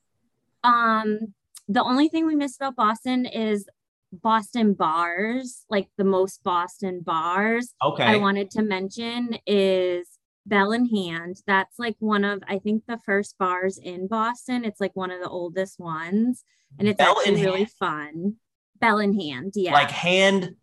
Um, 0.66 1.34
the 1.68 1.82
only 1.82 2.08
thing 2.08 2.26
we 2.26 2.36
missed 2.36 2.56
about 2.56 2.76
Boston 2.76 3.26
is 3.26 3.66
Boston 4.12 4.74
bars, 4.74 5.64
like 5.68 5.88
the 5.96 6.04
most 6.04 6.42
Boston 6.44 7.00
bars. 7.00 7.74
Okay. 7.82 8.04
I 8.04 8.16
wanted 8.16 8.50
to 8.52 8.62
mention 8.62 9.36
is 9.46 10.08
Bell 10.44 10.72
in 10.72 10.86
Hand. 10.86 11.36
That's 11.46 11.78
like 11.78 11.96
one 11.98 12.24
of, 12.24 12.42
I 12.48 12.58
think, 12.58 12.84
the 12.86 12.98
first 12.98 13.36
bars 13.38 13.78
in 13.78 14.06
Boston. 14.06 14.64
It's 14.64 14.80
like 14.80 14.94
one 14.94 15.10
of 15.10 15.20
the 15.20 15.28
oldest 15.28 15.78
ones. 15.78 16.44
And 16.78 16.88
it's 16.88 16.98
Bell 16.98 17.16
actually 17.18 17.42
really 17.42 17.58
Hand? 17.58 17.70
fun. 17.78 18.34
Bell 18.80 18.98
in 18.98 19.18
Hand. 19.18 19.52
Yeah. 19.56 19.72
Like 19.72 19.90
hand, 19.90 20.54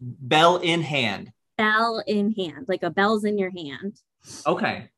bell 0.00 0.56
in 0.58 0.82
hand. 0.82 1.32
bell 1.58 2.02
in 2.06 2.32
hand, 2.32 2.66
like 2.68 2.82
a 2.82 2.90
bell's 2.90 3.24
in 3.24 3.38
your 3.38 3.50
hand. 3.50 3.98
Okay. 4.46 4.90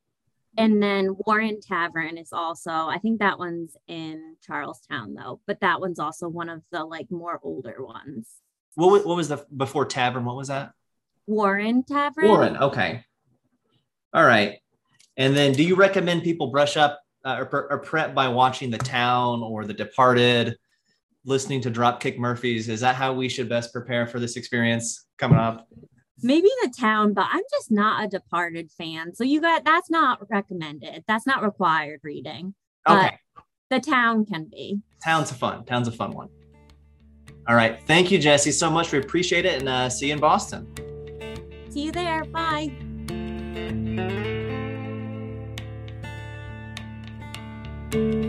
And 0.57 0.83
then 0.83 1.15
Warren 1.27 1.61
Tavern 1.61 2.19
is 2.19 2.33
also, 2.33 2.71
I 2.71 2.99
think 3.01 3.21
that 3.21 3.39
one's 3.39 3.77
in 3.87 4.37
Charlestown 4.43 5.15
though, 5.15 5.41
but 5.47 5.61
that 5.61 5.81
one's 5.81 5.99
also 5.99 6.29
one 6.29 6.49
of 6.49 6.63
the 6.73 6.85
like 6.85 7.11
more 7.11 7.39
older 7.43 7.77
ones. 7.85 8.29
What 8.75 8.91
was, 8.91 9.05
what 9.05 9.17
was 9.17 9.29
the 9.29 9.45
before 9.57 9.85
tavern? 9.85 10.25
What 10.25 10.37
was 10.37 10.49
that? 10.49 10.73
Warren 11.27 11.85
Tavern. 11.85 12.27
Warren. 12.27 12.57
Okay. 12.57 13.05
All 14.15 14.25
right. 14.25 14.59
And 15.17 15.37
then, 15.37 15.53
do 15.53 15.63
you 15.63 15.75
recommend 15.75 16.23
people 16.23 16.47
brush 16.47 16.77
up 16.77 17.01
uh, 17.25 17.45
or, 17.53 17.73
or 17.73 17.79
prep 17.79 18.15
by 18.15 18.29
watching 18.29 18.71
The 18.71 18.79
Town 18.79 19.43
or 19.43 19.65
The 19.65 19.75
Departed, 19.75 20.57
listening 21.25 21.61
to 21.63 21.71
Dropkick 21.71 22.19
Murphys? 22.19 22.69
Is 22.69 22.81
that 22.81 22.95
how 22.95 23.13
we 23.13 23.29
should 23.29 23.49
best 23.49 23.73
prepare 23.73 24.07
for 24.07 24.19
this 24.21 24.37
experience 24.37 25.07
coming 25.19 25.39
up? 25.39 25.69
Maybe 26.23 26.49
the 26.63 26.73
town, 26.79 27.15
but 27.15 27.27
I'm 27.31 27.43
just 27.51 27.71
not 27.71 28.05
a 28.05 28.09
Departed 28.09 28.71
fan. 28.73 29.15
So 29.15 29.25
you 29.25 29.41
got 29.41 29.65
that's 29.65 29.91
not 29.91 30.29
recommended. 30.31 31.05
That's 31.07 31.27
not 31.27 31.43
required 31.43 32.01
reading. 32.03 32.55
But 32.85 33.07
Okay. 33.07 33.19
the 33.71 33.81
town 33.81 34.27
can 34.27 34.45
be. 34.51 34.81
Town's 35.05 35.31
a 35.31 35.35
fun. 35.35 35.65
Town's 35.65 35.89
a 35.89 35.93
fun 35.93 36.13
one. 36.13 36.29
All 37.47 37.55
right. 37.55 37.81
Thank 37.87 38.11
you, 38.11 38.19
Jesse, 38.19 38.53
so 38.53 38.69
much. 38.71 38.93
We 38.93 38.99
appreciate 38.99 39.47
it, 39.47 39.61
and 39.61 39.69
uh, 39.69 39.89
see 39.89 40.09
you 40.09 40.13
in 40.15 40.21
Boston. 40.21 40.67
See 41.71 41.83
you 41.83 41.93
there. 41.93 42.25
Bye. 42.25 42.73
Thank 47.91 48.25